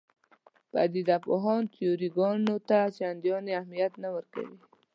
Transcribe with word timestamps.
پدیده 0.71 1.17
پوهان 1.25 1.63
تیوري 1.73 2.09
ګانو 2.17 2.55
ته 2.67 2.77
چندانې 2.97 3.51
اهمیت 3.59 3.93
نه 4.03 4.09
ورکوي. 4.15 4.57